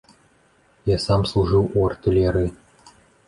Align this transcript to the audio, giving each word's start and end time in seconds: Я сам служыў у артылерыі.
Я 0.91 0.97
сам 1.03 1.21
служыў 1.33 1.67
у 1.81 1.85
артылерыі. 1.91 2.49